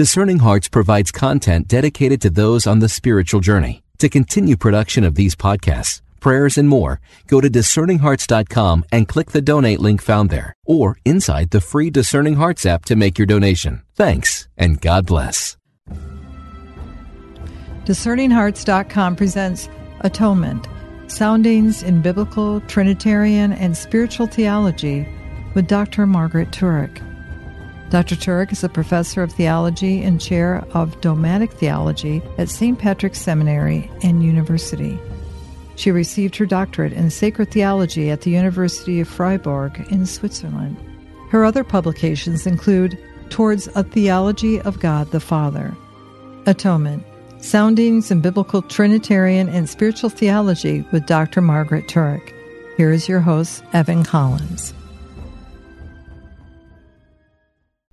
[0.00, 3.82] Discerning Hearts provides content dedicated to those on the spiritual journey.
[3.98, 9.42] To continue production of these podcasts, prayers, and more, go to discerninghearts.com and click the
[9.42, 13.82] donate link found there or inside the free Discerning Hearts app to make your donation.
[13.94, 15.58] Thanks and God bless.
[17.84, 19.68] DiscerningHearts.com presents
[20.00, 20.66] Atonement
[21.08, 25.06] Soundings in Biblical, Trinitarian, and Spiritual Theology
[25.54, 26.06] with Dr.
[26.06, 27.09] Margaret Turek.
[27.90, 28.14] Dr.
[28.14, 32.78] Turek is a professor of theology and chair of dogmatic theology at St.
[32.78, 34.96] Patrick's Seminary and University.
[35.74, 40.76] She received her doctorate in sacred theology at the University of Freiburg in Switzerland.
[41.30, 42.96] Her other publications include
[43.28, 45.74] Towards a Theology of God the Father,
[46.46, 47.04] Atonement,
[47.40, 51.40] Soundings in Biblical Trinitarian and Spiritual Theology with Dr.
[51.40, 52.34] Margaret Turek.
[52.76, 54.74] Here is your host, Evan Collins.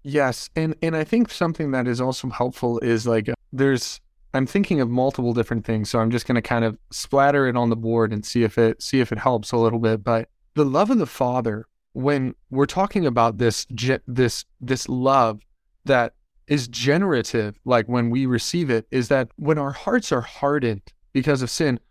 [0.10, 4.00] Yes, and and I think something that is also helpful is like there's
[4.34, 7.58] I'm thinking of multiple different things, so I'm just going to kind of splatter it
[7.58, 10.06] on the board and see if it see if it helps a little bit.
[10.06, 13.68] But the love of the Father, when we're talking about this
[14.08, 15.42] this this love
[15.84, 16.14] that
[16.48, 21.42] is generative, like when we receive it, is that when our hearts are hardened because
[21.42, 21.82] of sin,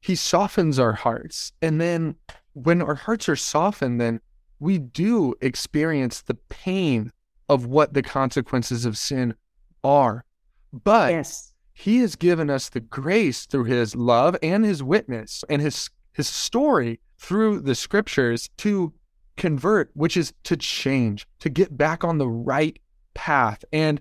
[0.00, 2.16] He softens our hearts, and then
[2.54, 4.22] when our hearts are softened, then
[4.60, 7.12] we do experience the pain
[7.48, 9.34] of what the consequences of sin
[9.84, 10.24] are.
[10.72, 11.52] But yes.
[11.72, 16.26] he has given us the grace through his love and his witness and his his
[16.26, 18.92] story through the scriptures to
[19.36, 22.78] convert, which is to change, to get back on the right
[23.14, 23.64] path.
[23.72, 24.00] And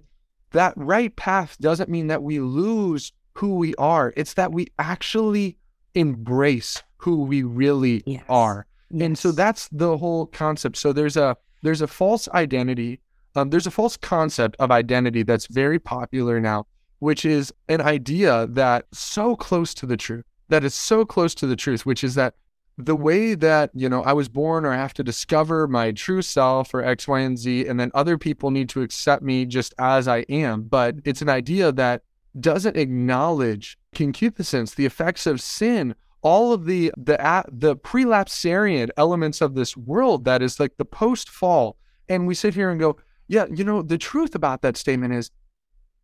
[0.51, 4.13] that right path doesn't mean that we lose who we are.
[4.15, 5.57] It's that we actually
[5.93, 8.23] embrace who we really yes.
[8.29, 8.65] are.
[8.89, 9.05] Yes.
[9.05, 10.77] And so that's the whole concept.
[10.77, 13.01] So there's a there's a false identity
[13.35, 16.67] um, there's a false concept of identity that's very popular now,
[16.99, 21.47] which is an idea that so close to the truth, that is so close to
[21.47, 22.35] the truth, which is that
[22.77, 26.21] the way that you know I was born or I have to discover my true
[26.21, 29.73] self or X, Y, and Z, and then other people need to accept me just
[29.79, 30.63] as I am.
[30.63, 32.03] But it's an idea that
[32.39, 39.55] doesn't acknowledge concupiscence, the effects of sin, all of the the the prelapsarian elements of
[39.55, 41.77] this world that is like the post fall.
[42.09, 42.97] And we sit here and go,
[43.27, 45.31] yeah, you know, the truth about that statement is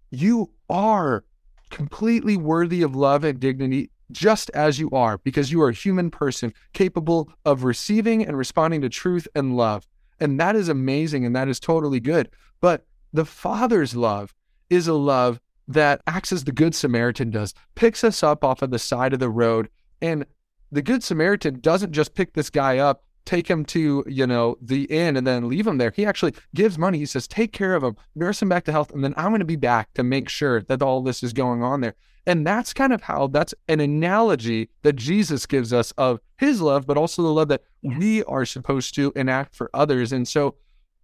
[0.09, 1.24] you are
[1.70, 6.12] completely worthy of love and dignity just as you are because you are a human
[6.12, 9.88] person capable of receiving and responding to truth and love.
[10.20, 12.30] And that is amazing and that is totally good.
[12.59, 14.34] But the Father's love
[14.70, 18.72] is a love that acts as the Good Samaritan does, picks us up off of
[18.72, 19.70] the side of the road.
[20.02, 20.26] And
[20.72, 24.84] the Good Samaritan doesn't just pick this guy up take him to you know the
[24.86, 25.94] inn and then leave him there.
[25.96, 26.98] He actually gives money.
[26.98, 29.40] He says take care of him nurse him back to health and then i'm going
[29.40, 31.96] to be back to make sure that all this is going on there.
[32.28, 36.86] And that's kind of how that's an analogy that jesus gives us of his love
[36.86, 40.12] but also the love that we are supposed to enact for others.
[40.12, 40.56] And so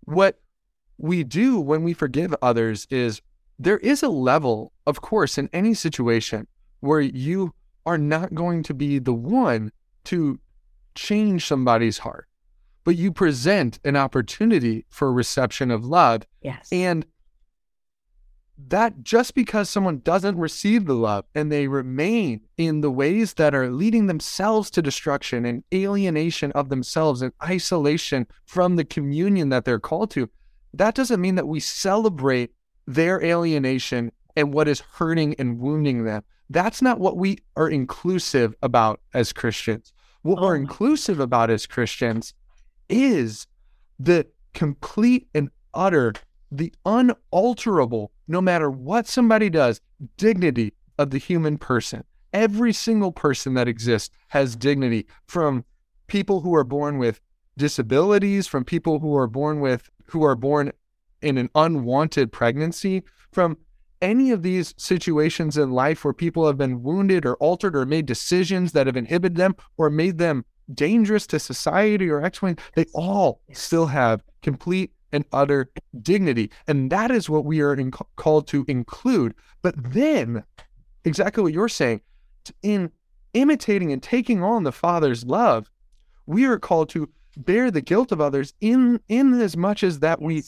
[0.01, 0.39] what
[0.97, 3.21] we do when we forgive others is
[3.59, 6.47] there is a level of course in any situation
[6.79, 7.53] where you
[7.85, 9.71] are not going to be the one
[10.03, 10.39] to
[10.97, 12.27] change somebody's heart,
[12.83, 16.23] but you present an opportunity for reception of love.
[16.41, 16.67] Yes.
[16.71, 17.05] And
[18.67, 23.53] that just because someone doesn't receive the love and they remain in the ways that
[23.53, 29.63] are leading themselves to destruction and alienation of themselves and isolation from the communion that
[29.63, 30.27] they're called to,
[30.73, 32.51] that doesn't mean that we celebrate
[32.87, 36.23] their alienation and what is hurting and wounding them.
[36.49, 39.93] That's not what we are inclusive about as Christians.
[40.21, 42.33] What oh we're inclusive about as Christians
[42.89, 43.47] is
[43.99, 46.13] the complete and utter,
[46.51, 49.81] the unalterable, no matter what somebody does,
[50.17, 52.03] dignity of the human person.
[52.33, 55.65] Every single person that exists has dignity from
[56.07, 57.21] people who are born with
[57.57, 60.71] disabilities, from people who are born with who are born
[61.21, 63.57] in an unwanted pregnancy, from
[64.01, 68.05] any of these situations in life where people have been wounded or altered or made
[68.05, 72.85] decisions that have inhibited them or made them dangerous to society or X, Y, they
[72.93, 76.51] all still have complete and utter dignity.
[76.67, 79.33] And that is what we are in, called to include.
[79.61, 80.43] But then,
[81.05, 82.01] exactly what you're saying,
[82.61, 82.91] in
[83.33, 85.69] imitating and taking on the Father's love,
[86.25, 90.21] we are called to bear the guilt of others in, in as much as that
[90.21, 90.43] we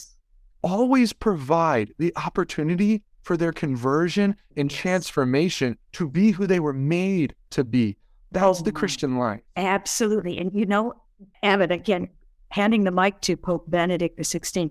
[0.62, 7.34] always provide the opportunity for their conversion and transformation to be who they were made
[7.50, 7.96] to be.
[8.32, 9.40] That's oh, the Christian life.
[9.56, 10.38] Absolutely.
[10.38, 10.94] And you know,
[11.42, 12.08] Abbott, again,
[12.50, 14.70] handing the mic to Pope Benedict XVI,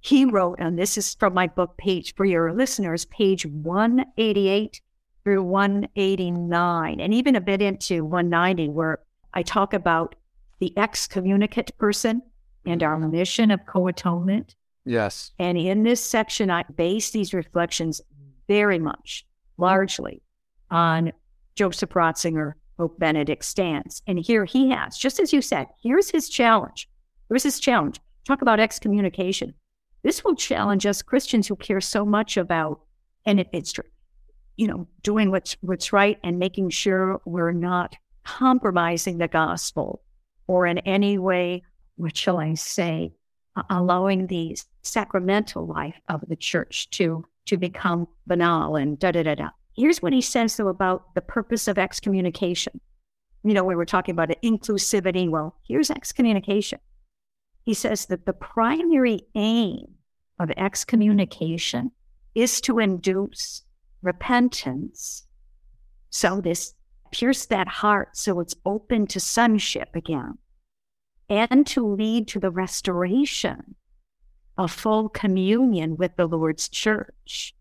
[0.00, 4.80] he wrote, and this is from my book page for your listeners, page 188
[5.24, 9.00] through 189, and even a bit into 190, where
[9.34, 10.14] I talk about
[10.60, 12.22] the excommunicate person
[12.64, 13.10] and our mm-hmm.
[13.10, 14.54] mission of co atonement.
[14.88, 15.32] Yes.
[15.38, 18.00] And in this section, I base these reflections
[18.48, 19.26] very much,
[19.58, 20.22] largely,
[20.70, 21.12] on
[21.56, 24.00] Joseph Ratzinger, Pope Benedict stance.
[24.06, 26.88] And here he has, just as you said, here's his challenge.
[27.28, 28.00] Here's his challenge.
[28.24, 29.52] Talk about excommunication.
[30.02, 32.80] This will challenge us Christians who care so much about,
[33.26, 33.84] and it, it's true,
[34.56, 37.94] you know, doing what's what's right and making sure we're not
[38.24, 40.02] compromising the gospel
[40.46, 41.62] or in any way,
[41.96, 43.12] what shall I say,
[43.70, 49.34] allowing the sacramental life of the church to to become banal and da da da
[49.34, 49.48] da.
[49.74, 52.80] Here's what he says though about the purpose of excommunication.
[53.44, 55.30] You know, we were talking about it, inclusivity.
[55.30, 56.80] Well, here's excommunication.
[57.64, 59.94] He says that the primary aim
[60.38, 61.92] of excommunication
[62.34, 63.62] is to induce
[64.02, 65.26] repentance.
[66.10, 66.74] So this
[67.10, 70.36] pierce that heart so it's open to sonship again
[71.28, 73.74] and to lead to the restoration
[74.56, 77.54] of full communion with the Lord's church.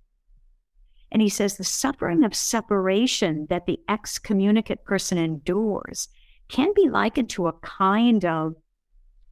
[1.12, 6.10] And he says the suffering of separation that the excommunicate person endures
[6.50, 8.56] can be likened to a kind of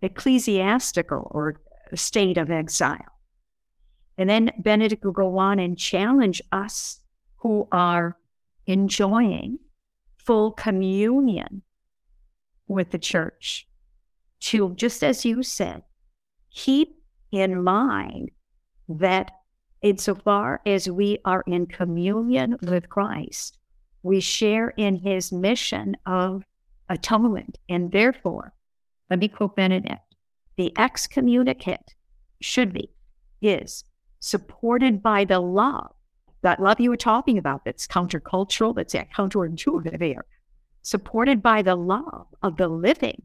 [0.01, 1.61] ecclesiastical or
[1.93, 2.99] state of exile.
[4.17, 7.01] And then Benedict will go on and challenge us
[7.37, 8.17] who are
[8.65, 9.59] enjoying
[10.17, 11.61] full communion
[12.67, 13.67] with the church
[14.45, 15.81] to, just as you said,
[16.51, 17.01] keep
[17.31, 18.29] in mind
[18.87, 19.31] that
[19.81, 23.57] insofar as we are in communion with Christ,
[24.03, 26.43] we share in his mission of
[26.89, 27.57] atonement.
[27.67, 28.53] And therefore,
[29.09, 30.01] let me quote Benedict
[30.57, 31.95] the excommunicate
[32.39, 32.91] should be,
[33.41, 33.83] is
[34.19, 35.93] supported by the love,
[36.43, 40.25] that love you were talking about that's countercultural, that's counterintuitive here,
[40.83, 43.23] supported by the love of the living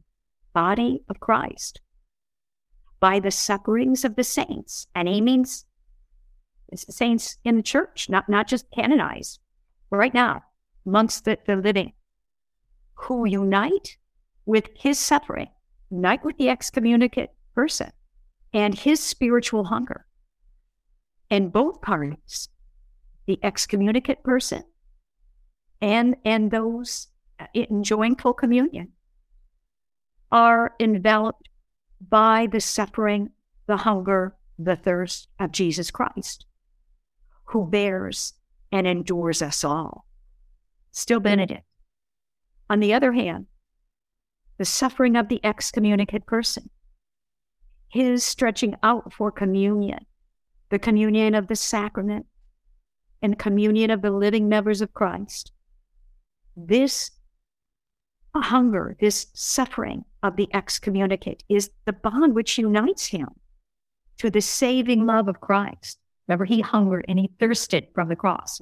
[0.53, 1.81] body of Christ,
[2.99, 4.87] by the sufferings of the saints.
[4.95, 5.65] And he means
[6.75, 9.39] saints in the church, not, not just canonized,
[9.89, 10.43] right now,
[10.85, 11.93] amongst the, the living,
[12.93, 13.97] who unite
[14.45, 15.49] with his suffering
[15.91, 17.91] unite with the excommunicate person
[18.53, 20.05] and his spiritual hunger.
[21.29, 22.49] And both parties,
[23.27, 24.63] the excommunicate person
[25.81, 27.07] and, and those
[27.53, 28.93] enjoying full communion,
[30.31, 31.49] are enveloped
[32.09, 33.29] by the suffering,
[33.67, 36.45] the hunger, the thirst of Jesus Christ,
[37.45, 38.33] who bears
[38.71, 40.05] and endures us all.
[40.91, 41.63] Still Benedict.
[42.69, 43.47] On the other hand,
[44.57, 46.69] the suffering of the excommunicate person,
[47.89, 50.05] his stretching out for communion,
[50.69, 52.25] the communion of the sacrament,
[53.21, 55.51] and communion of the living members of Christ.
[56.55, 57.11] This
[58.33, 63.27] hunger, this suffering of the excommunicate is the bond which unites him
[64.17, 65.99] to the saving love of Christ.
[66.27, 68.61] Remember, he hungered and he thirsted from the cross.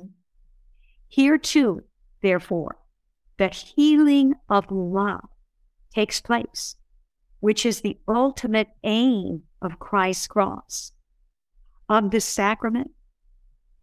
[1.07, 1.83] Here too,
[2.21, 2.77] therefore,
[3.37, 5.27] the healing of love
[5.93, 6.75] takes place,
[7.39, 10.93] which is the ultimate aim of Christ's cross,
[11.87, 12.91] of the sacrament,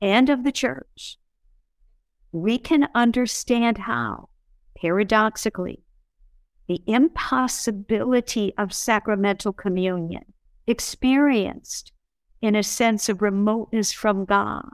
[0.00, 1.18] and of the church,
[2.32, 4.28] we can understand how,
[4.76, 5.82] paradoxically,
[6.66, 10.24] the impossibility of sacramental communion,
[10.66, 11.92] experienced
[12.42, 14.68] in a sense of remoteness from God.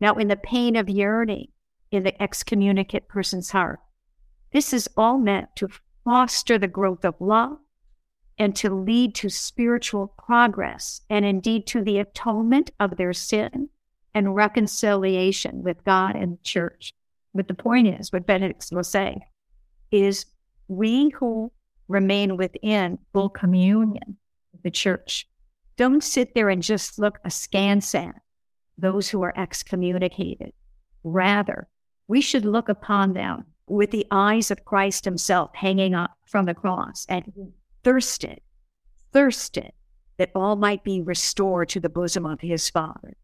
[0.00, 1.48] Now, in the pain of yearning
[1.90, 3.80] in the excommunicate person's heart,
[4.52, 5.68] this is all meant to
[6.04, 7.58] foster the growth of love
[8.38, 13.68] and to lead to spiritual progress and indeed to the atonement of their sin
[14.14, 16.94] and reconciliation with God and the church.
[17.34, 19.20] But the point is, what Benedict was saying
[19.90, 20.26] is
[20.68, 21.52] we who
[21.88, 24.16] remain within full communion
[24.52, 25.28] with the church
[25.76, 28.14] don't sit there and just look askance at
[28.78, 30.52] those who are excommunicated.
[31.04, 31.68] Rather,
[32.08, 36.54] we should look upon them with the eyes of Christ himself hanging up from the
[36.54, 37.32] cross and
[37.84, 38.40] thirsted,
[39.12, 39.72] thirsted
[40.16, 43.16] that all might be restored to the bosom of his Father.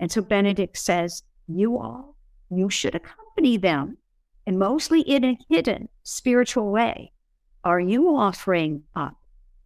[0.00, 2.16] And so Benedict says, You all,
[2.50, 3.98] you should accompany them,
[4.46, 7.12] and mostly in a hidden spiritual way.
[7.64, 9.16] Are you offering up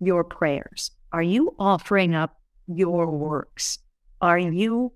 [0.00, 0.90] your prayers?
[1.12, 3.78] Are you offering up your works?
[4.20, 4.92] Are you,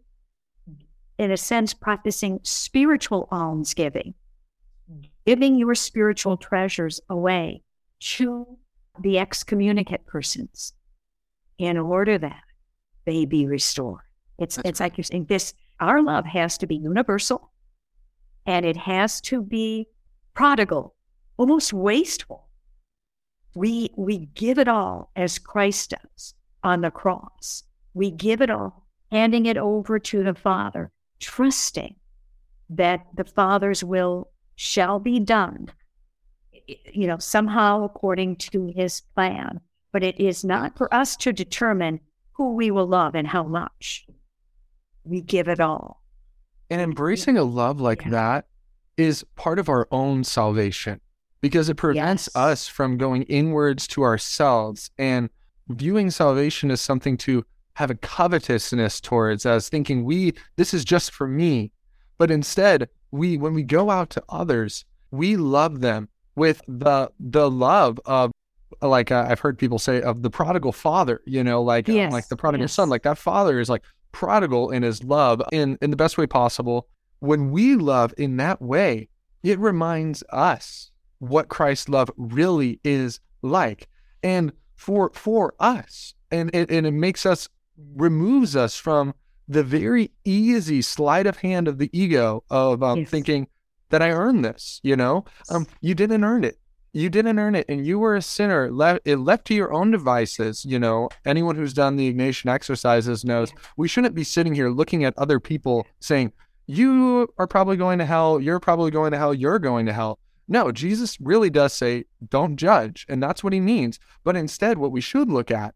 [1.19, 4.15] in a sense, practicing spiritual almsgiving?
[5.27, 7.63] giving your spiritual treasures away
[8.01, 8.59] to
[9.01, 10.73] the excommunicate persons
[11.59, 12.43] in order that
[13.07, 14.03] they be restored.
[14.39, 17.51] It's it's like you're saying this our love has to be universal
[18.47, 19.89] and it has to be
[20.35, 20.95] prodigal,
[21.37, 22.49] almost wasteful.
[23.55, 27.63] We we give it all as Christ does on the cross.
[27.95, 31.95] We give it all, handing it over to the Father, trusting
[32.71, 35.69] that the Father's will shall be done,
[36.93, 39.61] you know, somehow according to his plan.
[39.93, 42.01] But it is not for us to determine
[42.33, 44.07] who we will love and how much.
[45.05, 46.04] We give it all.
[46.71, 48.11] And embracing a love like yeah.
[48.11, 48.47] that
[48.97, 51.01] is part of our own salvation
[51.41, 52.37] because it prevents yes.
[52.37, 55.29] us from going inwards to ourselves and
[55.69, 57.45] viewing salvation as something to
[57.75, 61.73] have a covetousness towards as thinking we this is just for me
[62.19, 67.51] but instead we when we go out to others we love them with the the
[67.51, 68.31] love of
[68.83, 72.13] like uh, I've heard people say of the prodigal father, you know, like yes.
[72.13, 72.73] like the prodigal yes.
[72.73, 73.83] son, like that father is like
[74.15, 76.89] prodigal in his love in in the best way possible.
[77.19, 79.09] When we love in that way,
[79.43, 83.89] it reminds us what Christ's love really is like,
[84.23, 87.49] and for for us, and it and it makes us
[87.95, 89.15] removes us from
[89.49, 93.11] the very easy sleight of hand of the ego of um, yes.
[93.11, 93.49] thinking
[93.91, 94.81] that I earned this.
[94.83, 96.59] You know, um, you didn't earn it.
[96.95, 98.71] You didn't earn it, and you were a sinner.
[98.71, 100.65] Left it left to your own devices.
[100.65, 105.05] You know, anyone who's done the Ignatian exercises knows we shouldn't be sitting here looking
[105.05, 106.33] at other people saying,
[106.67, 108.41] "You are probably going to hell.
[108.41, 109.35] You're probably going to hell.
[109.35, 113.61] You're going to hell." No, Jesus really does say, "Don't judge," and that's what he
[113.61, 113.99] means.
[114.23, 115.75] But instead, what we should look at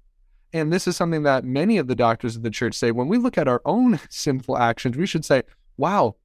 [0.52, 3.18] and this is something that many of the doctors of the church say when we
[3.18, 5.42] look at our own sinful actions, we should say,
[5.76, 6.16] wow,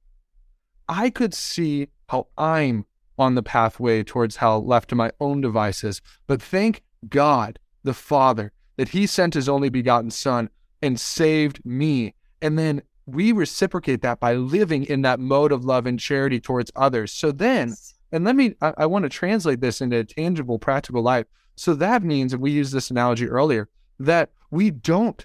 [0.88, 2.86] I could see how I'm
[3.18, 6.00] on the pathway towards hell left to my own devices.
[6.26, 10.48] But thank God, the Father, that He sent His only begotten Son
[10.82, 12.14] and saved me.
[12.42, 16.70] And then we reciprocate that by living in that mode of love and charity towards
[16.74, 17.12] others.
[17.12, 17.74] So then,
[18.12, 21.26] and let me, I, I want to translate this into a tangible, practical life.
[21.56, 23.68] So that means, and we used this analogy earlier,
[23.98, 25.24] that we don't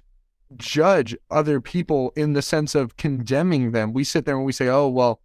[0.58, 3.94] judge other people in the sense of condemning them.
[3.94, 5.22] We sit there and we say, "Oh, well,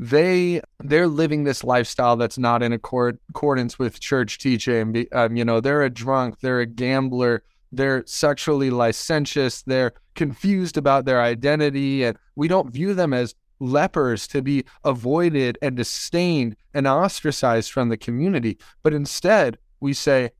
[0.00, 5.06] they they're living this lifestyle that's not in accord, accordance with church teaching.
[5.12, 11.04] Um, you know, they're a drunk, they're a gambler, they're sexually licentious, they're confused about
[11.04, 16.86] their identity, and we don't view them as lepers to be avoided and disdained and
[16.86, 18.56] ostracized from the community.
[18.82, 20.30] But instead, we say,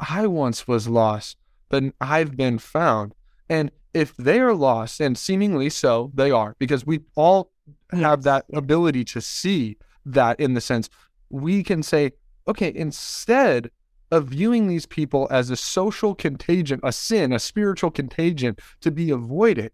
[0.00, 1.36] I once was lost,
[1.68, 3.14] but I've been found.
[3.50, 7.50] And if they are lost, and seemingly so, they are, because we all
[7.92, 10.88] have that ability to see that in the sense
[11.30, 12.12] we can say,
[12.48, 13.70] okay, instead
[14.10, 19.10] of viewing these people as a social contagion, a sin, a spiritual contagion to be
[19.10, 19.72] avoided,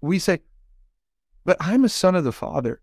[0.00, 0.40] we say,
[1.44, 2.80] but I'm a son of the Father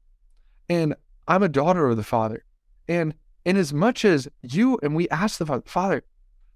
[0.69, 0.95] and
[1.27, 2.45] I'm a daughter of the Father.
[2.87, 6.03] And in as much as you, and we ask the Father, Father,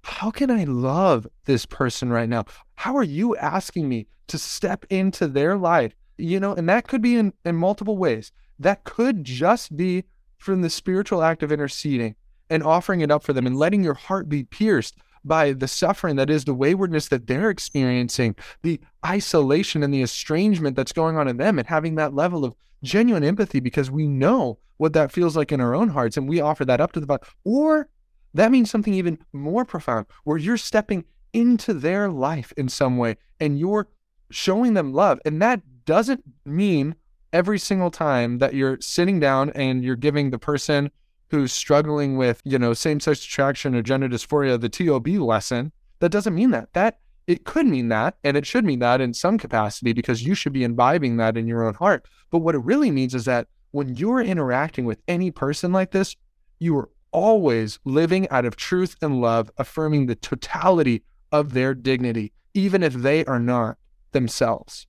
[0.03, 2.45] how can I love this person right now?
[2.75, 5.95] How are you asking me to step into their life?
[6.19, 8.31] You know, and that could be in, in multiple ways.
[8.59, 10.03] That could just be
[10.37, 12.15] from the spiritual act of interceding
[12.49, 16.15] and offering it up for them and letting your heart be pierced by the suffering
[16.15, 21.27] that is the waywardness that they're experiencing, the isolation and the estrangement that's going on
[21.27, 25.35] in them, and having that level of genuine empathy because we know what that feels
[25.35, 27.25] like in our own hearts and we offer that up to the Father.
[27.43, 27.89] Or
[28.33, 33.17] that means something even more profound where you're stepping into their life in some way
[33.39, 33.89] and you're
[34.31, 35.19] showing them love.
[35.25, 36.93] And that doesn't mean
[37.33, 40.91] every single time that you're sitting down and you're giving the person
[41.31, 45.71] who's struggling with, you know, same sex attraction or gender dysphoria the TOB lesson.
[45.97, 46.71] That doesn't mean that.
[46.73, 50.35] That it could mean that, and it should mean that in some capacity because you
[50.35, 52.05] should be imbibing that in your own heart.
[52.29, 56.15] But what it really means is that when you're interacting with any person like this,
[56.59, 62.31] you are always living out of truth and love, affirming the totality of their dignity,
[62.53, 63.79] even if they are not
[64.11, 64.85] themselves.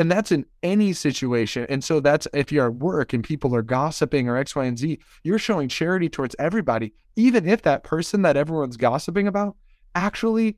[0.00, 1.66] And that's in any situation.
[1.68, 4.78] And so that's if you're at work and people are gossiping or X, Y, and
[4.78, 9.56] Z, you're showing charity towards everybody, even if that person that everyone's gossiping about
[9.94, 10.56] actually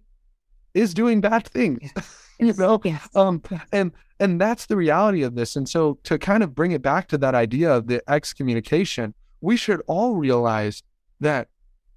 [0.74, 1.90] is doing bad things.
[2.38, 2.80] you know?
[2.84, 3.08] Yes.
[3.16, 5.56] Um, and and that's the reality of this.
[5.56, 9.56] And so to kind of bring it back to that idea of the excommunication, we
[9.56, 10.84] should all realize
[11.18, 11.48] that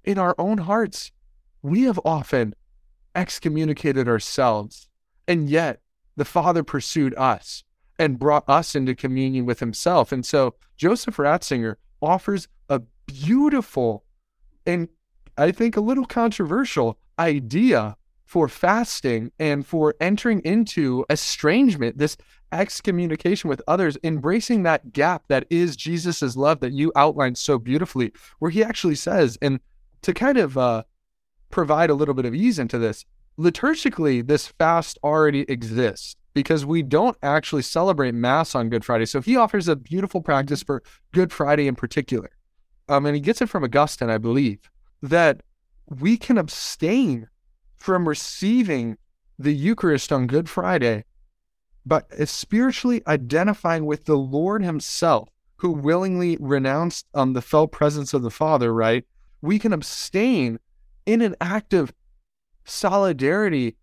[0.02, 1.12] in our own hearts,
[1.62, 2.56] we have often
[3.14, 4.88] excommunicated ourselves,
[5.28, 5.80] and yet
[6.16, 7.64] the Father pursued us
[7.98, 10.12] and brought us into communion with Himself.
[10.12, 14.04] And so Joseph Ratzinger offers a beautiful
[14.66, 14.88] and
[15.38, 22.16] I think a little controversial idea for fasting and for entering into estrangement, this
[22.50, 28.12] excommunication with others, embracing that gap that is Jesus's love that you outlined so beautifully,
[28.38, 29.60] where he actually says, and
[30.02, 30.82] to kind of uh,
[31.50, 33.04] provide a little bit of ease into this,
[33.38, 39.06] liturgically, this fast already exists because we don't actually celebrate Mass on Good Friday.
[39.06, 42.30] So he offers a beautiful practice for Good Friday in particular.
[42.88, 44.58] Um, and he gets it from Augustine, I believe,
[45.02, 45.40] that
[45.88, 47.28] we can abstain
[47.76, 48.96] from receiving
[49.38, 51.04] the Eucharist on Good Friday,
[51.84, 58.22] but spiritually identifying with the Lord Himself, who willingly renounced um, the felt presence of
[58.22, 59.04] the Father, right?
[59.40, 60.58] We can abstain
[61.06, 61.94] in an act of
[62.66, 63.76] solidarity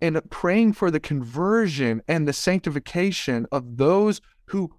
[0.00, 4.70] and praying for the conversion and the sanctification of those who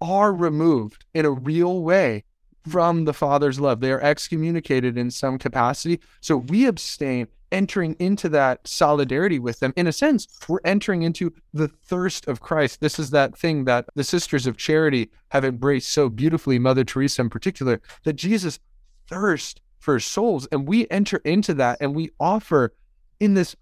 [0.00, 2.24] are removed in a real way
[2.68, 3.80] from the Father's love.
[3.80, 6.00] They are excommunicated in some capacity.
[6.20, 9.72] So we abstain entering into that solidarity with them.
[9.76, 12.80] In a sense, we're entering into the thirst of Christ.
[12.80, 17.22] This is that thing that the Sisters of Charity have embraced so beautifully, Mother Teresa
[17.22, 18.58] in particular, that Jesus
[19.06, 20.46] thirst for souls.
[20.52, 22.72] And we enter into that and we offer
[23.18, 23.56] in this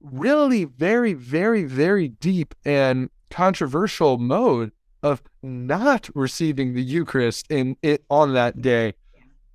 [0.00, 4.72] really very, very, very deep and controversial mode
[5.04, 8.94] of not receiving the Eucharist in it on that day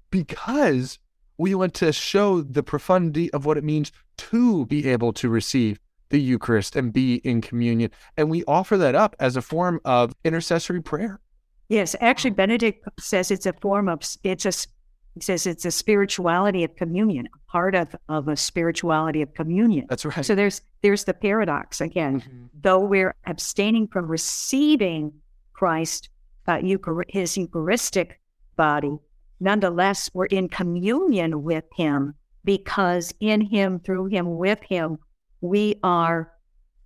[0.10, 1.00] because
[1.38, 5.80] we want to show the profundity of what it means to be able to receive
[6.10, 7.92] the Eucharist and be in communion.
[8.16, 11.20] And we offer that up as a form of intercessory prayer.
[11.68, 14.54] Yes, actually, Benedict says it's a form of, it's a,
[15.16, 19.86] he says it's a spirituality of communion, part of, of a spirituality of communion.
[19.90, 20.24] That's right.
[20.24, 22.22] So there's, there's the paradox again.
[22.22, 22.46] Mm-hmm.
[22.62, 25.14] Though we're abstaining from receiving
[25.54, 26.10] Christ,
[26.48, 28.22] uh, Euchar- his Eucharistic
[28.56, 28.98] body,
[29.40, 32.14] nonetheless, we're in communion with Him
[32.46, 35.00] because in Him, through Him, with Him,
[35.42, 36.32] we are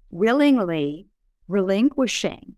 [0.10, 1.08] willingly
[1.48, 2.56] relinquishing.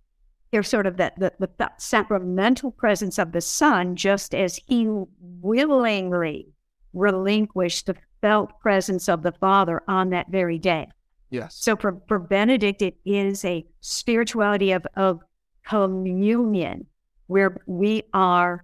[0.56, 4.88] Here's sort of that the, the, the sacramental presence of the Son, just as He
[5.20, 6.48] willingly
[6.94, 10.88] relinquished the felt presence of the Father on that very day.
[11.30, 11.58] Yes.
[11.58, 15.20] So for, for Benedict, it is a spirituality of, of
[15.68, 16.88] communion
[17.28, 18.64] where we are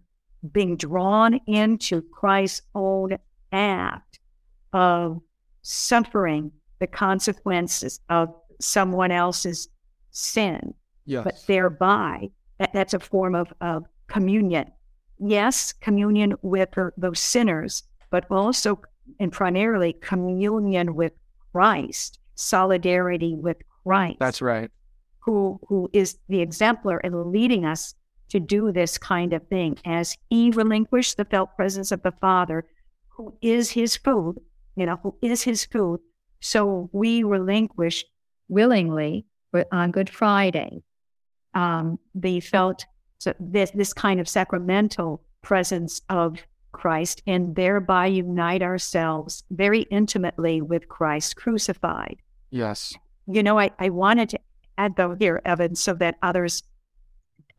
[0.49, 3.17] being drawn into Christ's own
[3.51, 4.21] act
[4.71, 5.19] of
[5.61, 8.29] suffering the consequences of
[8.61, 9.67] someone else's
[10.11, 10.73] sin.
[11.11, 11.25] Yes.
[11.25, 14.71] But thereby, that, that's a form of, of communion.
[15.19, 18.81] Yes, communion with her, those sinners, but also
[19.19, 21.11] and primarily communion with
[21.51, 24.19] Christ, solidarity with Christ.
[24.19, 24.71] That's right.
[25.19, 27.93] Who who is the exemplar and leading us
[28.29, 32.65] to do this kind of thing as he relinquished the felt presence of the Father,
[33.09, 34.37] who is his food,
[34.77, 35.99] you know, who is his food.
[36.39, 38.05] So we relinquish
[38.47, 39.25] willingly
[39.73, 40.83] on Good Friday
[41.53, 42.85] um, the felt
[43.19, 46.39] so this this kind of sacramental presence of
[46.71, 52.17] Christ and thereby unite ourselves very intimately with Christ crucified.
[52.49, 52.93] Yes.
[53.27, 54.39] You know, I, I wanted to
[54.77, 56.63] add though here, Evan, so that others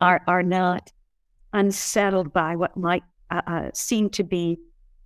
[0.00, 0.90] are are not
[1.52, 4.58] unsettled by what might uh, uh, seem to be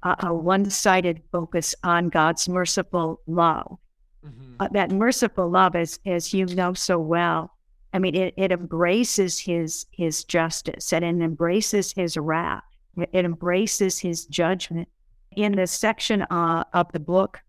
[0.03, 3.79] a, a one-sided focus on God's merciful love.
[4.25, 4.55] Mm-hmm.
[4.61, 7.56] Uh, that merciful love, as as you know so well,
[7.97, 12.63] I mean, it, it embraces His His justice and it embraces His wrath.
[12.99, 14.89] It embraces His judgment.
[15.35, 17.41] In the section uh, of the book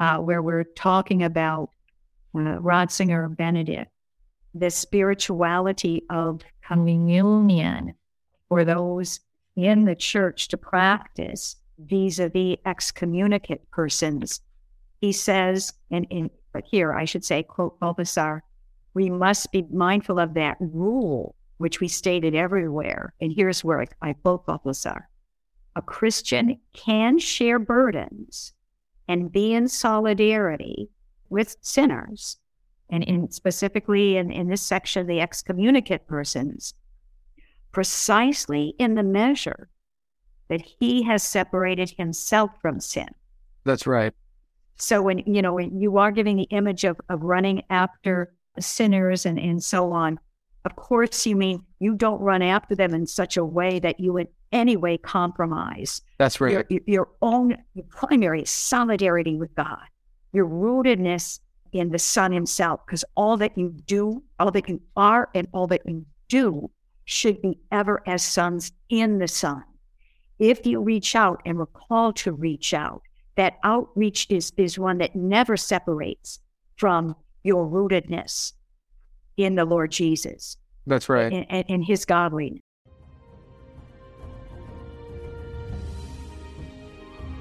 [0.00, 1.70] uh, where we're talking about
[2.36, 2.58] uh,
[3.28, 3.90] Benedict,
[4.54, 7.94] the spirituality of communion
[8.48, 9.20] for those
[9.54, 14.40] in the church to practice vis-a-vis excommunicate persons.
[15.00, 16.30] He says, and in
[16.64, 18.42] here I should say, quote Balthasar,
[18.96, 23.12] we must be mindful of that rule, which we stated everywhere.
[23.20, 25.10] And here's where I, quote Balthasar.
[25.76, 28.54] A Christian can share burdens
[29.06, 30.88] and be in solidarity
[31.28, 32.38] with sinners
[32.88, 36.72] and in specifically in, in this section, the excommunicate persons,
[37.72, 39.68] precisely in the measure
[40.48, 43.08] that he has separated himself from sin.
[43.62, 44.14] That's right.
[44.76, 49.26] So when you know when you are giving the image of, of running after sinners
[49.26, 50.18] and, and so on,
[50.64, 54.16] of course you mean you don't run after them in such a way that you
[54.16, 56.02] in any way compromise.
[56.18, 56.66] That's right.
[56.68, 59.84] Your, your own your primary solidarity with God,
[60.32, 61.40] your rootedness
[61.72, 65.66] in the Son Himself, because all that you do, all that you are, and all
[65.66, 66.70] that you do
[67.04, 69.62] should be ever as sons in the Son.
[70.38, 73.02] If you reach out and recall to reach out,
[73.36, 76.40] that outreach is, is one that never separates
[76.76, 77.14] from
[77.46, 78.52] your rootedness
[79.36, 80.56] in the Lord Jesus.
[80.86, 81.32] That's right.
[81.32, 82.60] And, and, and his godliness.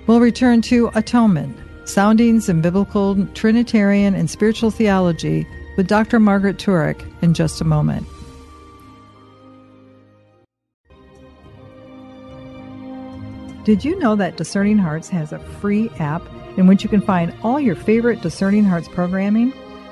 [0.07, 6.19] We'll return to atonement, soundings in biblical, Trinitarian, and spiritual theology with Dr.
[6.19, 8.07] Margaret Turek in just a moment.
[13.65, 16.21] Did you know that Discerning Hearts has a free app
[16.55, 19.53] in which you can find all your favorite Discerning Hearts programming?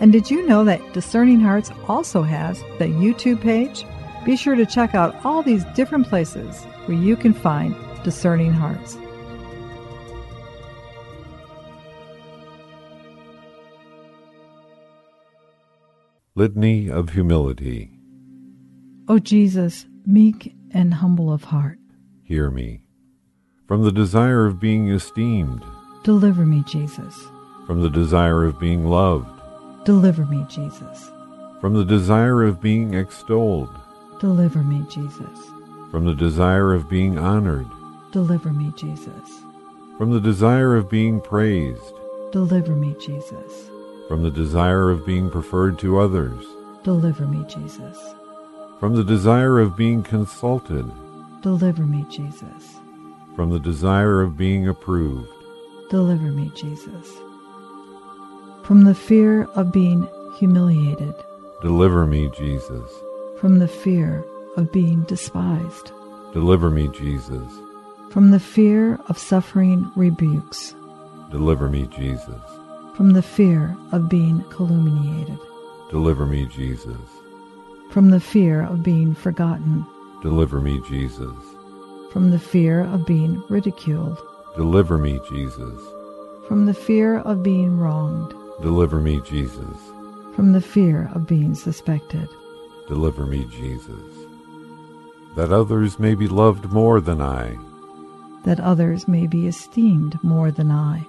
[0.00, 3.84] And did you know that Discerning Hearts also has the YouTube page?
[4.24, 8.96] Be sure to check out all these different places where you can find Discerning Hearts.
[16.34, 17.90] Litany of Humility.
[19.08, 21.78] O Jesus, meek and humble of heart,
[22.22, 22.82] Hear me.
[23.66, 25.64] From the desire of being esteemed,
[26.04, 27.14] deliver me, Jesus.
[27.66, 29.37] from the desire of being loved,
[29.84, 31.10] Deliver me, Jesus.
[31.60, 33.70] from the desire of being extolled,
[34.20, 35.38] Deliver me, Jesus.
[35.90, 37.66] from the desire of being honored,
[38.12, 39.42] Deliver me, Jesus.
[39.96, 41.94] from the desire of being praised,
[42.32, 43.70] Deliver me, Jesus.
[44.08, 46.44] from the desire of being preferred to others,
[46.84, 47.98] Deliver me, Jesus.
[48.78, 50.90] from the desire of being consulted,
[51.42, 52.76] Deliver me, Jesus.
[53.34, 55.28] from the desire of being approved,
[55.90, 57.08] Deliver me, Jesus.
[58.68, 61.14] From the fear of being humiliated,
[61.62, 62.90] deliver me, Jesus.
[63.40, 64.22] from the fear
[64.58, 65.90] of being despised,
[66.34, 67.50] Deliver me, Jesus.
[68.10, 70.74] from the fear of suffering rebukes,
[71.30, 72.42] Deliver me, Jesus.
[72.94, 75.38] from the fear of being calumniated,
[75.90, 77.08] Deliver me, Jesus.
[77.90, 79.86] from the fear of being forgotten,
[80.20, 81.32] Deliver me, Jesus.
[82.12, 84.20] from the fear of being ridiculed,
[84.56, 85.80] Deliver me, Jesus.
[86.46, 89.76] from the fear of being wronged, Deliver me, Jesus.
[90.34, 92.28] from the fear of being suspected,
[92.88, 94.02] Deliver me, Jesus.
[95.36, 97.56] That others may be loved more than I,
[98.44, 101.06] that others may be esteemed more than I,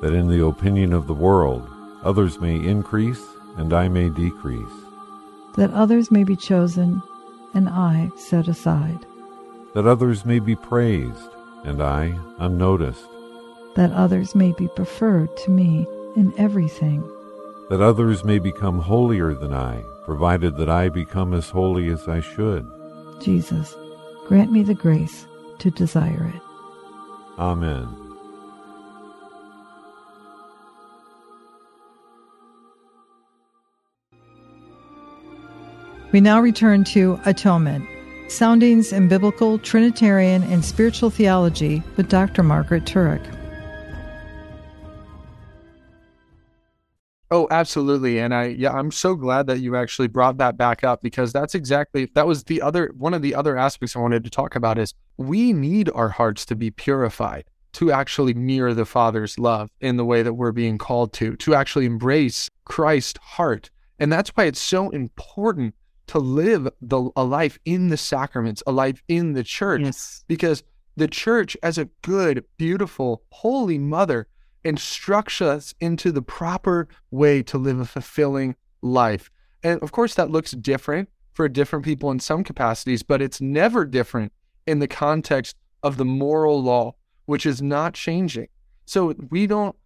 [0.00, 1.68] that in the opinion of the world
[2.02, 3.24] others may increase
[3.56, 4.76] and I may decrease,
[5.56, 7.02] that others may be chosen
[7.54, 9.06] and I set aside,
[9.74, 11.30] that others may be praised
[11.64, 13.08] and I unnoticed,
[13.74, 17.02] that others may be preferred to me in everything,
[17.68, 22.20] that others may become holier than I, provided that I become as holy as I
[22.20, 22.66] should.
[23.20, 23.74] Jesus,
[24.26, 25.26] grant me the grace
[25.58, 26.42] to desire it.
[27.38, 27.88] Amen.
[36.12, 37.86] We now return to Atonement,
[38.28, 42.42] Soundings in Biblical, Trinitarian, and Spiritual Theology with Dr.
[42.42, 43.35] Margaret Turek.
[47.30, 48.20] Oh, absolutely.
[48.20, 51.54] And I yeah, I'm so glad that you actually brought that back up because that's
[51.54, 54.78] exactly that was the other one of the other aspects I wanted to talk about
[54.78, 57.44] is we need our hearts to be purified
[57.76, 61.54] to actually mirror the Father's love in the way that we're being called to, to
[61.54, 63.70] actually embrace Christ's heart.
[63.98, 65.74] And that's why it's so important
[66.06, 69.82] to live the a life in the sacraments, a life in the church.
[69.82, 70.24] Yes.
[70.26, 70.62] Because
[70.96, 74.26] the church, as a good, beautiful, holy mother,
[74.66, 79.30] instructs us into the proper way to live a fulfilling life.
[79.62, 83.84] And of course, that looks different for different people in some capacities, but it's never
[83.84, 84.32] different
[84.66, 86.94] in the context of the moral law,
[87.26, 88.48] which is not changing.
[88.86, 89.76] So we don't,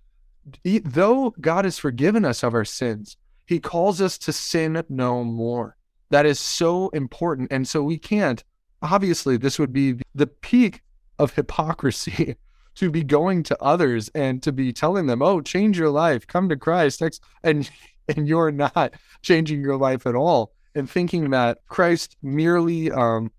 [0.65, 3.17] though God has forgiven us of our sins,
[3.47, 5.77] He calls us to sin no more.
[6.11, 7.53] That is so important.
[7.53, 8.43] And so we can't,
[8.83, 10.83] obviously, this would be the peak
[11.19, 12.37] of hypocrisy
[12.77, 16.49] to be going to others and to be telling them, "Oh, change your life, come
[16.49, 17.03] to Christ,"
[17.43, 17.71] and
[18.09, 23.31] and you're not changing your life at all, and thinking that Christ merely um,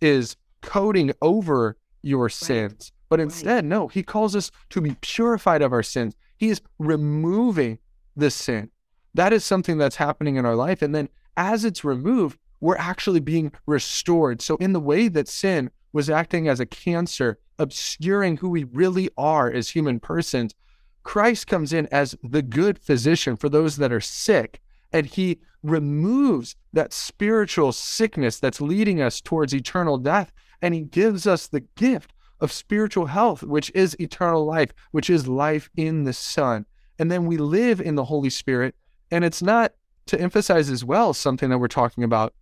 [0.00, 5.72] is coding over your sins, but instead, no, He calls us to be purified of
[5.72, 6.14] our sins.
[6.36, 7.78] He is removing
[8.16, 8.70] the sin.
[9.14, 13.20] That is something that's happening in our life, and then as it's removed, we're actually
[13.20, 14.40] being restored.
[14.40, 19.10] So, in the way that sin was acting as a cancer, obscuring who we really
[19.16, 20.54] are as human persons,
[21.02, 24.60] Christ comes in as the good physician for those that are sick,
[24.92, 31.26] and he removes that spiritual sickness that's leading us towards eternal death, and he gives
[31.26, 36.12] us the gift of spiritual health, which is eternal life, which is life in the
[36.12, 36.66] Son.
[36.98, 38.74] And then we live in the Holy Spirit.
[39.10, 39.72] And it's not
[40.06, 42.34] to emphasize as well something that we're talking about.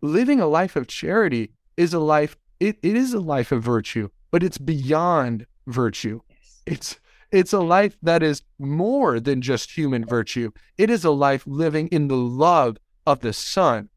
[0.00, 4.08] Living a life of charity is a life, it, it is a life of virtue,
[4.30, 6.20] but it's beyond virtue.
[6.66, 6.98] It's
[7.30, 10.50] it's a life that is more than just human virtue.
[10.78, 13.90] It is a life living in the love of the Son.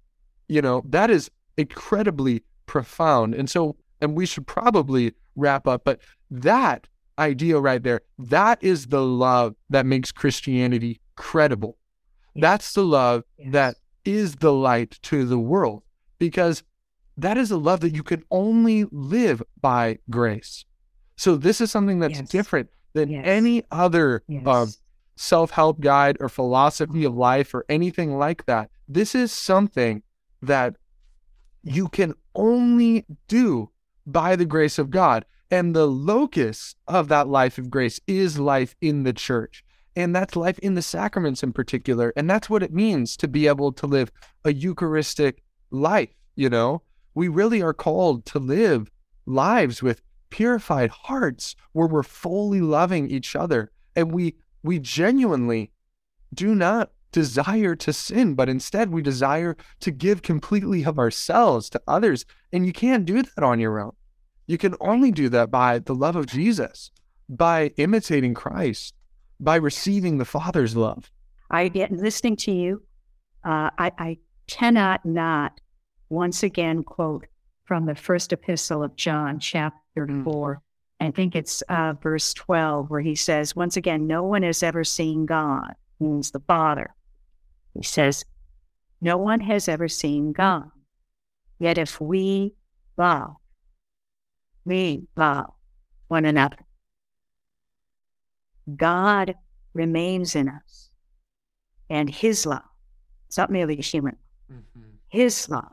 [0.49, 3.33] You know, that is incredibly profound.
[3.33, 5.83] And so and we should probably wrap up.
[5.85, 6.87] But that
[7.19, 11.77] idea right there, that is the love that makes Christianity credible.
[12.33, 12.41] Yes.
[12.41, 13.51] That's the love yes.
[13.51, 15.83] that is the light to the world
[16.17, 16.63] because
[17.21, 20.65] that is a love that you can only live by grace.
[21.15, 22.29] So this is something that's yes.
[22.29, 24.69] different than any other um,
[25.15, 28.69] self-help guide or philosophy of life or anything like that.
[28.87, 30.03] This is something
[30.41, 30.75] that
[31.63, 33.69] you can only do
[34.05, 35.25] by the grace of God.
[35.51, 39.63] And the locus of that life of grace is life in the church.
[39.95, 42.13] And that's life in the sacraments in particular.
[42.15, 44.11] And that's what it means to be able to live
[44.45, 46.09] a Eucharistic life.
[46.35, 46.81] You know,
[47.13, 48.89] we really are called to live
[49.25, 53.71] lives with purified hearts where we're fully loving each other.
[53.95, 55.71] And we, we genuinely
[56.33, 61.81] do not desire to sin, but instead we desire to give completely of ourselves to
[61.87, 62.25] others.
[62.53, 63.91] And you can't do that on your own.
[64.47, 66.91] You can only do that by the love of Jesus,
[67.29, 68.95] by imitating Christ,
[69.39, 71.11] by receiving the Father's love.
[71.49, 72.83] I get listening to you.
[73.43, 75.59] Uh, I, I cannot not
[76.11, 77.25] once again quote
[77.63, 80.23] from the first epistle of John, chapter mm.
[80.25, 80.61] four.
[80.99, 84.83] I think it's uh, verse 12, where he says, Once again, no one has ever
[84.83, 86.93] seen God, means the Father.
[87.73, 88.25] He says,
[88.99, 90.69] No one has ever seen God.
[91.59, 92.53] Yet if we
[92.97, 93.35] love,
[94.65, 95.53] we love
[96.09, 96.57] one another.
[98.75, 99.33] God
[99.73, 100.89] remains in us,
[101.89, 102.61] and His love,
[103.27, 104.17] it's not merely human,
[104.51, 104.81] mm-hmm.
[105.07, 105.71] His love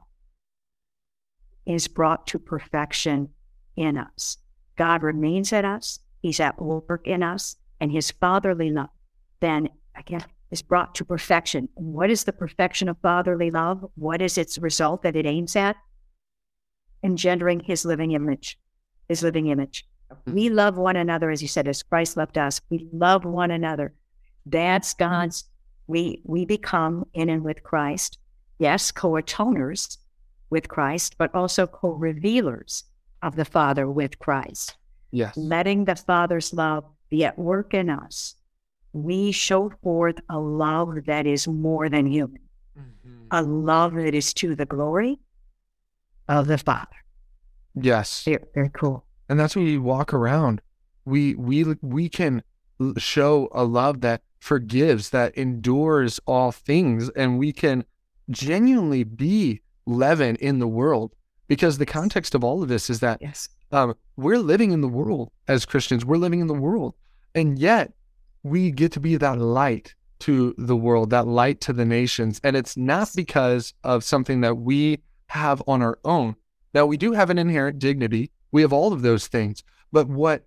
[1.68, 3.28] is brought to perfection
[3.76, 4.38] in us.
[4.76, 8.88] God remains in us, He's at work in us, and His fatherly love
[9.40, 11.68] then again is brought to perfection.
[11.74, 13.84] What is the perfection of fatherly love?
[13.94, 15.76] What is its result that it aims at?
[17.02, 18.58] Engendering his living image,
[19.08, 19.86] his living image.
[20.12, 20.34] Mm-hmm.
[20.34, 22.60] We love one another, as you said, as Christ loved us.
[22.70, 23.94] We love one another.
[24.46, 25.44] That's God's.
[25.86, 28.18] We we become in and with Christ.
[28.58, 29.98] Yes, co-atoners
[30.50, 32.84] with Christ, but also co-revealers
[33.22, 34.76] of the Father with Christ.
[35.10, 35.36] Yes.
[35.36, 38.34] Letting the Father's love be at work in us
[38.92, 42.40] we show forth a love that is more than human,
[42.78, 43.26] mm-hmm.
[43.30, 45.18] a love that is to the glory
[46.28, 46.96] of the Father.
[47.74, 48.24] Yes.
[48.24, 49.04] Very, very cool.
[49.28, 50.60] And that's when we walk around.
[51.04, 52.42] We we we can
[52.96, 57.84] show a love that forgives, that endures all things, and we can
[58.30, 61.14] genuinely be leaven in the world.
[61.48, 63.48] Because the context of all of this is that yes.
[63.72, 66.04] um, we're living in the world as Christians.
[66.04, 66.94] We're living in the world,
[67.34, 67.92] and yet
[68.42, 72.40] we get to be that light to the world, that light to the nations.
[72.44, 74.98] And it's not because of something that we
[75.28, 76.36] have on our own.
[76.74, 78.30] Now, we do have an inherent dignity.
[78.52, 79.62] We have all of those things.
[79.92, 80.46] But what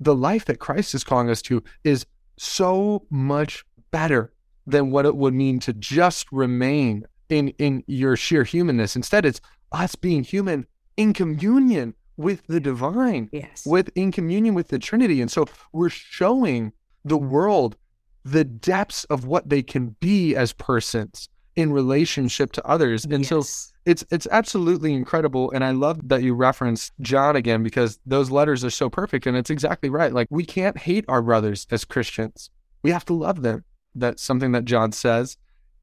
[0.00, 2.04] the life that Christ is calling us to is
[2.36, 4.32] so much better
[4.66, 8.94] than what it would mean to just remain in, in your sheer humanness.
[8.94, 9.40] Instead, it's
[9.72, 10.66] us being human
[10.96, 13.64] in communion with the divine, yes.
[13.66, 15.22] with in communion with the Trinity.
[15.22, 16.72] And so we're showing
[17.04, 17.76] the world
[18.24, 23.04] the depths of what they can be as persons in relationship to others.
[23.04, 23.28] And yes.
[23.28, 23.42] so
[23.84, 28.64] it's it's absolutely incredible and I love that you referenced John again because those letters
[28.64, 30.12] are so perfect and it's exactly right.
[30.12, 32.50] Like we can't hate our brothers as Christians.
[32.82, 33.64] We have to love them.
[33.94, 35.36] That's something that John says.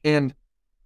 [0.03, 0.33] And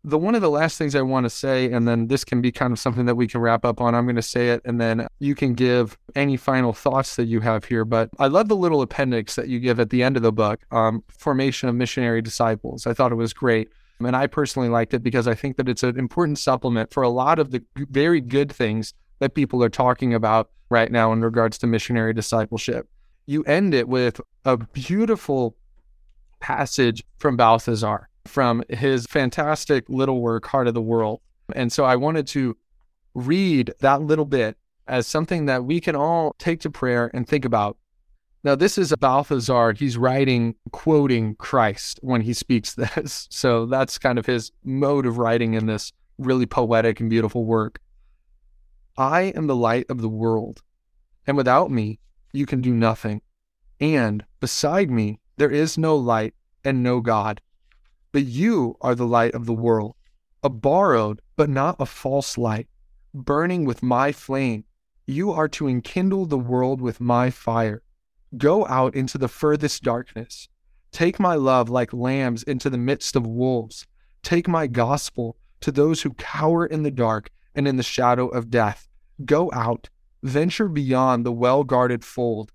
[0.06, 2.52] the one of the last things I want to say, and then this can be
[2.52, 3.96] kind of something that we can wrap up on.
[3.96, 7.40] I'm going to say it, and then you can give any final thoughts that you
[7.40, 7.86] have here.
[7.86, 10.62] But I love the little appendix that you give at the end of the book,
[10.72, 12.86] um, Formation of Missionary Disciples.
[12.86, 13.70] I thought it was great.
[14.00, 17.10] And I personally liked it because I think that it's an important supplement for a
[17.10, 21.58] lot of the very good things that people are talking about right now in regards
[21.60, 22.90] to missionary discipleship.
[23.28, 25.56] You end it with a beautiful
[26.42, 31.22] passage from Balthasar from his fantastic little work, Heart of the World.
[31.56, 32.58] And so I wanted to
[33.14, 34.58] read that little bit
[34.88, 37.78] as something that we can all take to prayer and think about.
[38.44, 39.72] Now, this is Balthasar.
[39.72, 43.28] He's writing, quoting Christ when he speaks this.
[43.30, 47.80] So that's kind of his mode of writing in this really poetic and beautiful work.
[48.98, 50.62] I am the light of the world,
[51.26, 52.00] and without me,
[52.32, 53.22] you can do nothing.
[53.80, 57.42] And beside me, there is no light and no God.
[58.14, 59.96] But you are the light of the world,
[60.44, 62.68] a borrowed but not a false light,
[63.12, 64.66] burning with my flame.
[65.08, 67.82] You are to enkindle the world with my fire.
[68.38, 70.48] Go out into the furthest darkness.
[70.92, 73.88] Take my love like lambs into the midst of wolves.
[74.22, 78.52] Take my gospel to those who cower in the dark and in the shadow of
[78.52, 78.88] death.
[79.26, 79.90] Go out,
[80.22, 82.52] venture beyond the well guarded fold.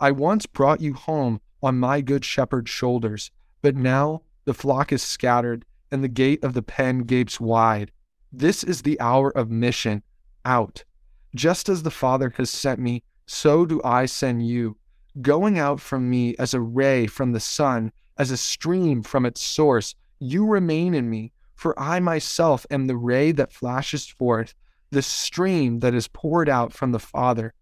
[0.00, 5.02] I once brought you home on my good shepherd's shoulders, but now the flock is
[5.02, 7.92] scattered and the gate of the pen gapes wide.
[8.32, 10.02] This is the hour of mission
[10.44, 10.84] out.
[11.34, 14.76] Just as the Father has sent me, so do I send you
[15.20, 19.42] going out from me as a ray from the sun, as a stream from its
[19.42, 19.94] source.
[20.18, 24.54] You remain in me, for I myself am the ray that flashes forth,
[24.90, 27.52] the stream that is poured out from the Father.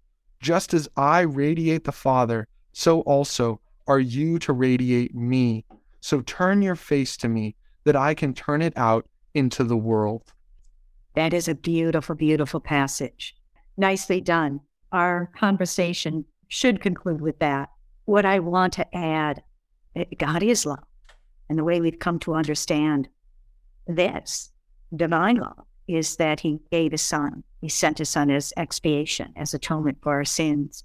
[0.41, 5.65] Just as I radiate the Father, so also are you to radiate me.
[6.01, 10.33] So turn your face to me, that I can turn it out into the world.
[11.15, 13.35] That is a beautiful, beautiful passage.
[13.77, 14.61] Nicely done.
[14.93, 17.69] Our conversation should conclude with that.
[18.05, 19.43] What I want to add
[19.97, 20.79] eh, God is love.
[21.49, 23.09] And the way we've come to understand
[23.87, 24.51] this
[24.95, 27.43] divine love is that He gave His Son.
[27.61, 30.85] He sent His Son as expiation, as atonement for our sins.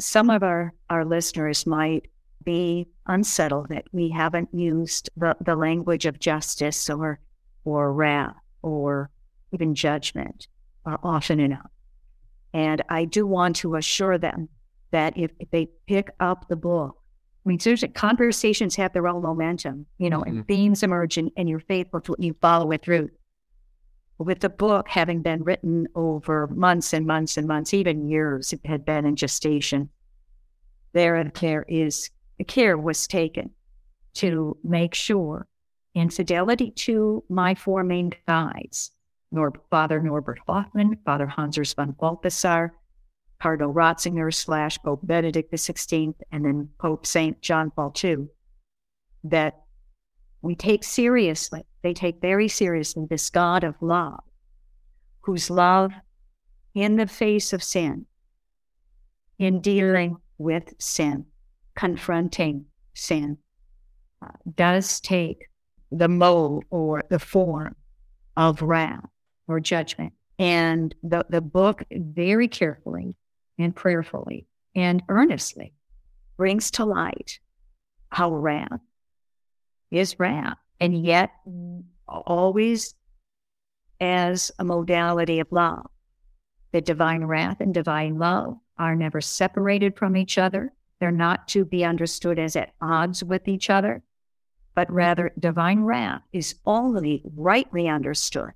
[0.00, 2.08] Some of our, our listeners might
[2.48, 7.20] be unsettled that we haven't used the, the language of justice or,
[7.66, 9.10] or wrath or
[9.52, 10.48] even judgment
[10.86, 11.70] are often enough.
[12.54, 14.48] And I do want to assure them
[14.92, 16.96] that if, if they pick up the book,
[17.44, 20.38] I mean, seriously, conversations have their own momentum, you know, mm-hmm.
[20.38, 23.10] and themes emerge and, and you're faithful to you follow it through.
[24.16, 28.60] With the book having been written over months and months and months, even years, it
[28.64, 29.90] had been in gestation,
[30.94, 32.08] there care is
[32.44, 33.50] care was taken
[34.14, 35.46] to make sure
[35.94, 38.92] in fidelity to my four main guides,
[39.32, 42.74] Nor- Father Norbert Hoffmann, Father Hans Urs von Balthasar,
[43.40, 47.40] Cardinal Ratzinger slash Pope Benedict XVI, and then Pope St.
[47.40, 48.28] John Paul II,
[49.24, 49.62] that
[50.42, 54.20] we take seriously, they take very seriously this God of love,
[55.22, 55.92] whose love
[56.74, 58.06] in the face of sin,
[59.38, 61.26] in dealing with sin,
[61.78, 63.38] confronting sin,
[64.20, 65.46] uh, does take
[65.92, 67.76] the mode or the form
[68.36, 69.08] of wrath
[69.46, 70.12] or judgment.
[70.40, 73.14] And the, the book very carefully
[73.58, 75.72] and prayerfully and earnestly
[76.36, 77.38] brings to light
[78.10, 78.80] how wrath
[79.92, 81.30] is wrath, and yet
[82.08, 82.94] always
[84.00, 85.86] as a modality of love.
[86.72, 90.72] The divine wrath and divine love are never separated from each other.
[91.00, 94.02] They're not to be understood as at odds with each other,
[94.74, 98.52] but rather divine wrath is only rightly understood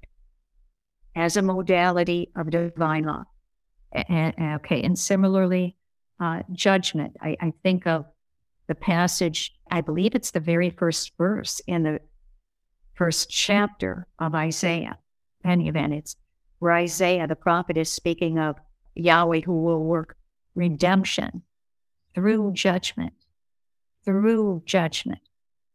[1.14, 3.24] as a modality of divine law.
[3.92, 4.82] And, okay.
[4.82, 5.76] And similarly,
[6.18, 7.16] uh, judgment.
[7.20, 8.06] I, I think of
[8.68, 12.00] the passage, I believe it's the very first verse in the
[12.94, 14.98] first chapter of Isaiah.
[15.44, 16.16] Any event, it's
[16.60, 18.56] where Isaiah, the prophet, is speaking of
[18.94, 20.16] Yahweh who will work
[20.54, 21.42] redemption
[22.14, 22.54] through mm-hmm.
[22.54, 23.12] judgment.
[24.04, 25.20] Through judgment.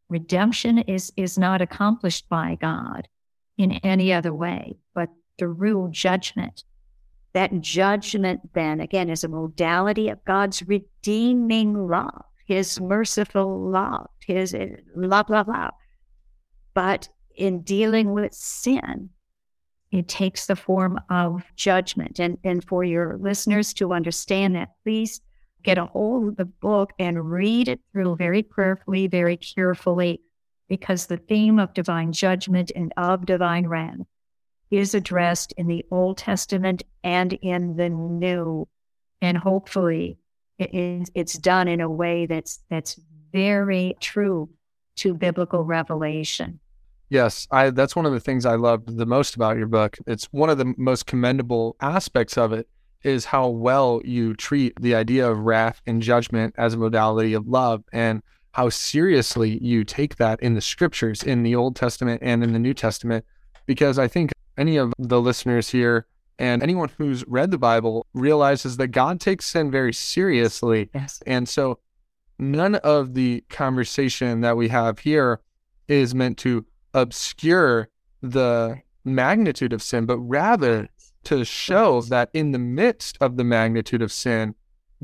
[0.08, 3.08] Redemption is, is not accomplished by God
[3.56, 6.64] in any other way, but through judgment.
[7.34, 14.56] That judgment, then, again, is a modality of God's redeeming love, His merciful love, His
[14.94, 15.74] love, love, love.
[16.74, 19.10] But in dealing with sin,
[19.90, 22.18] it takes the form of judgment.
[22.18, 25.20] And, and for your listeners to understand that, please
[25.62, 30.20] get a hold of the book and read it through very prayerfully, very carefully,
[30.68, 33.96] because the theme of divine judgment and of divine wrath
[34.70, 38.68] is addressed in the Old Testament and in the New.
[39.20, 40.18] And hopefully
[40.58, 43.00] it is, it's done in a way that's, that's
[43.32, 44.50] very true
[44.96, 46.60] to biblical revelation.
[47.10, 49.96] Yes, I, that's one of the things I loved the most about your book.
[50.06, 52.68] It's one of the most commendable aspects of it
[53.02, 57.46] is how well you treat the idea of wrath and judgment as a modality of
[57.46, 58.22] love and
[58.52, 62.58] how seriously you take that in the scriptures in the Old Testament and in the
[62.58, 63.24] New Testament.
[63.66, 66.06] Because I think any of the listeners here
[66.38, 70.88] and anyone who's read the Bible realizes that God takes sin very seriously.
[70.94, 71.22] Yes.
[71.26, 71.78] And so
[72.38, 75.40] none of the conversation that we have here
[75.88, 77.88] is meant to obscure
[78.22, 80.88] the magnitude of sin, but rather
[81.28, 84.54] to show that in the midst of the magnitude of sin,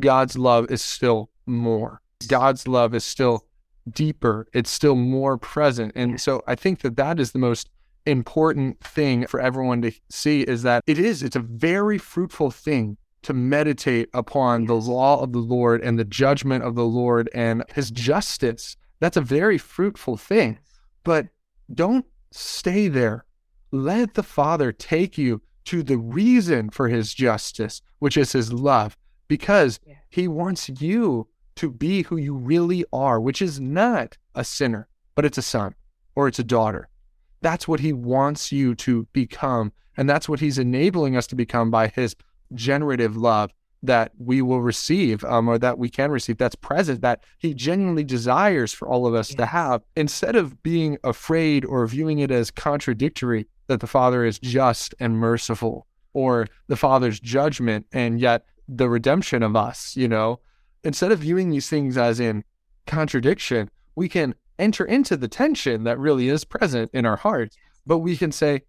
[0.00, 2.00] God's love is still more.
[2.28, 3.44] God's love is still
[3.90, 4.46] deeper.
[4.54, 5.92] It's still more present.
[5.94, 7.68] And so I think that that is the most
[8.06, 12.96] important thing for everyone to see is that it is, it's a very fruitful thing
[13.20, 17.64] to meditate upon the law of the Lord and the judgment of the Lord and
[17.74, 18.78] his justice.
[18.98, 20.58] That's a very fruitful thing.
[21.02, 21.26] But
[21.74, 23.26] don't stay there.
[23.72, 28.96] Let the Father take you to the reason for his justice, which is his love,
[29.28, 34.88] because he wants you to be who you really are, which is not a sinner,
[35.14, 35.74] but it's a son
[36.16, 36.88] or it's a daughter.
[37.40, 39.72] That's what he wants you to become.
[39.96, 42.16] And that's what he's enabling us to become by his
[42.54, 43.52] generative love
[43.84, 48.02] that we will receive um, or that we can receive that's present that he genuinely
[48.02, 49.36] desires for all of us yes.
[49.36, 54.38] to have instead of being afraid or viewing it as contradictory that the father is
[54.38, 60.40] just and merciful or the father's judgment and yet the redemption of us you know
[60.82, 62.44] instead of viewing these things as in
[62.86, 67.56] contradiction we can enter into the tension that really is present in our hearts
[67.86, 68.62] but we can say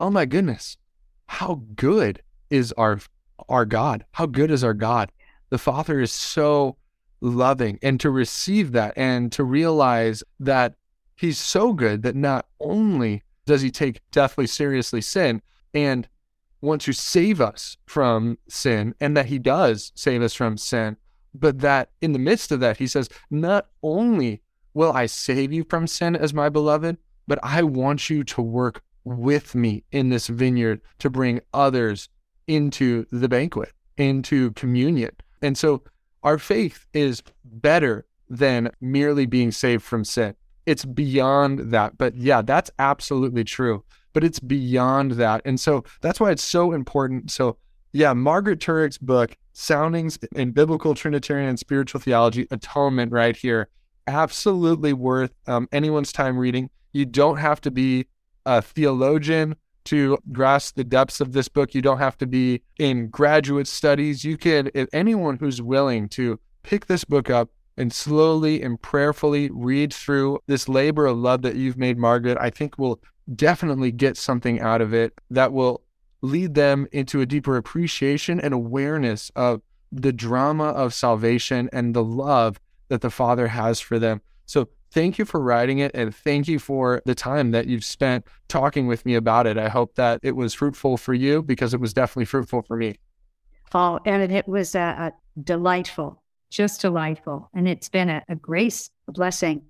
[0.00, 0.76] oh my goodness
[1.26, 2.98] how good is our
[3.48, 4.04] our God.
[4.12, 5.12] How good is our God?
[5.50, 6.76] The Father is so
[7.20, 10.74] loving and to receive that and to realize that
[11.16, 15.40] he's so good that not only does he take deathly seriously sin
[15.72, 16.08] and
[16.60, 20.96] want to save us from sin and that he does save us from sin,
[21.34, 24.42] but that in the midst of that, he says, not only
[24.74, 28.82] will I save you from sin as my beloved, but I want you to work
[29.04, 32.08] with me in this vineyard to bring others
[32.46, 35.10] into the banquet, into communion.
[35.42, 35.82] And so
[36.22, 40.34] our faith is better than merely being saved from sin.
[40.66, 41.96] It's beyond that.
[41.96, 43.84] But yeah, that's absolutely true.
[44.12, 45.42] But it's beyond that.
[45.44, 47.30] And so that's why it's so important.
[47.30, 47.58] So,
[47.92, 53.68] yeah, Margaret Turek's book, Soundings in Biblical Trinitarian and Spiritual Theology, Atonement, right here,
[54.06, 56.70] absolutely worth um, anyone's time reading.
[56.92, 58.06] You don't have to be
[58.44, 61.74] a theologian to grasp the depths of this book.
[61.74, 64.24] You don't have to be in graduate studies.
[64.24, 69.50] You can, if anyone who's willing to pick this book up and slowly and prayerfully
[69.52, 73.00] read through this labor of love that you've made, Margaret, I think will
[73.34, 75.82] definitely get something out of it that will
[76.22, 79.62] lead them into a deeper appreciation and awareness of
[79.92, 82.58] the drama of salvation and the love
[82.88, 84.20] that the Father has for them.
[84.46, 88.26] So thank you for writing it and thank you for the time that you've spent
[88.48, 89.58] talking with me about it.
[89.58, 92.96] I hope that it was fruitful for you because it was definitely fruitful for me.
[93.74, 95.10] Oh, and it was uh,
[95.42, 96.22] delightful,
[96.56, 97.50] just delightful.
[97.52, 99.62] And it's been a, a grace, a blessing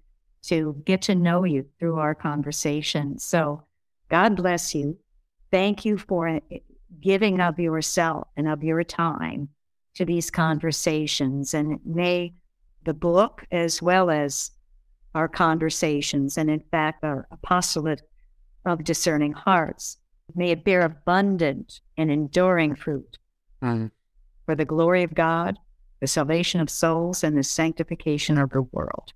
[0.44, 3.18] to get to know you through our conversation.
[3.18, 3.64] So
[4.08, 4.96] God bless you.
[5.50, 6.40] Thank you for uh,
[7.00, 9.48] giving of yourself and of your time
[9.94, 11.54] to these conversations.
[11.54, 12.34] And may
[12.84, 14.52] the book, as well as
[15.12, 18.02] our conversations, and in fact, our apostolate
[18.64, 19.96] of discerning hearts.
[20.36, 23.18] May it bear abundant and enduring fruit
[23.60, 23.90] mm.
[24.44, 25.58] for the glory of God,
[26.00, 29.12] the salvation of souls, and the sanctification of the world.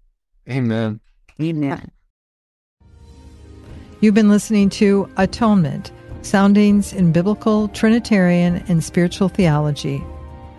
[0.48, 1.00] Amen.
[1.40, 1.90] Amen.
[4.00, 10.02] You've been listening to Atonement Soundings in Biblical, Trinitarian, and Spiritual Theology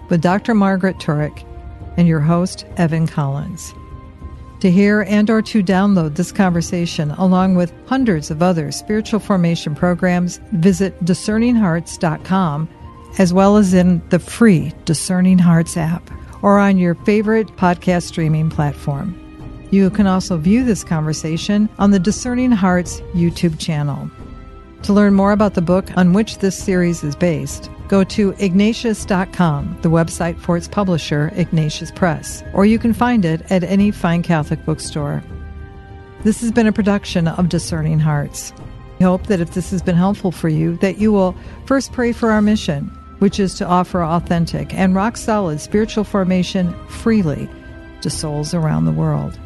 [0.09, 0.53] with Dr.
[0.53, 1.45] Margaret Turek
[1.97, 3.73] and your host, Evan Collins.
[4.61, 9.73] To hear and or to download this conversation along with hundreds of other spiritual formation
[9.73, 12.69] programs, visit discerninghearts.com
[13.17, 16.09] as well as in the free Discerning Hearts app
[16.41, 19.17] or on your favorite podcast streaming platform.
[19.71, 24.09] You can also view this conversation on the Discerning Hearts YouTube channel.
[24.83, 29.77] To learn more about the book on which this series is based, go to ignatius.com,
[29.81, 34.23] the website for its publisher, Ignatius Press, or you can find it at any fine
[34.23, 35.23] Catholic bookstore.
[36.23, 38.53] This has been a production of Discerning Hearts.
[38.99, 41.35] We hope that if this has been helpful for you, that you will
[41.65, 42.91] first pray for our mission,
[43.21, 47.47] which is to offer authentic and rock solid spiritual formation freely
[48.01, 49.39] to souls around the world.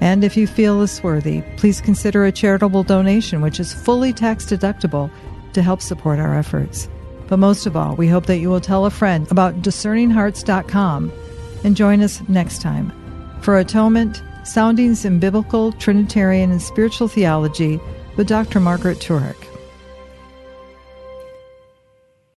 [0.00, 4.46] And if you feel this worthy, please consider a charitable donation, which is fully tax
[4.46, 5.12] deductible,
[5.52, 6.88] to help support our efforts.
[7.28, 11.12] But most of all, we hope that you will tell a friend about discerninghearts.com
[11.62, 12.92] and join us next time
[13.42, 17.78] for Atonement Soundings in Biblical, Trinitarian, and Spiritual Theology
[18.16, 18.58] with Dr.
[18.58, 19.53] Margaret Turek.